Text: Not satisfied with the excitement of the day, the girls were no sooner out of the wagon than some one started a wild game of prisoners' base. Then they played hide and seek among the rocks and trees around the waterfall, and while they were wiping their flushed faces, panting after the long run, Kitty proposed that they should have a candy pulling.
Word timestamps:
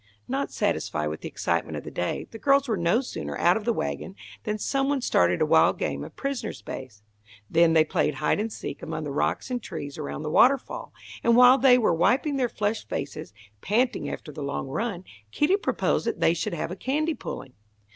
Not 0.27 0.51
satisfied 0.51 1.09
with 1.09 1.21
the 1.21 1.27
excitement 1.27 1.77
of 1.77 1.83
the 1.83 1.91
day, 1.91 2.25
the 2.31 2.39
girls 2.39 2.67
were 2.67 2.75
no 2.75 3.01
sooner 3.01 3.37
out 3.37 3.55
of 3.55 3.65
the 3.65 3.71
wagon 3.71 4.15
than 4.45 4.57
some 4.57 4.89
one 4.89 4.99
started 4.99 5.41
a 5.41 5.45
wild 5.45 5.77
game 5.77 6.03
of 6.03 6.15
prisoners' 6.15 6.63
base. 6.63 7.03
Then 7.51 7.73
they 7.73 7.85
played 7.85 8.15
hide 8.15 8.39
and 8.39 8.51
seek 8.51 8.81
among 8.81 9.03
the 9.03 9.11
rocks 9.11 9.51
and 9.51 9.61
trees 9.61 9.99
around 9.99 10.23
the 10.23 10.31
waterfall, 10.31 10.91
and 11.23 11.35
while 11.35 11.59
they 11.59 11.77
were 11.77 11.93
wiping 11.93 12.37
their 12.37 12.49
flushed 12.49 12.89
faces, 12.89 13.31
panting 13.61 14.09
after 14.09 14.31
the 14.31 14.41
long 14.41 14.69
run, 14.69 15.03
Kitty 15.31 15.55
proposed 15.57 16.07
that 16.07 16.19
they 16.19 16.33
should 16.33 16.55
have 16.55 16.71
a 16.71 16.75
candy 16.75 17.13
pulling. 17.13 17.53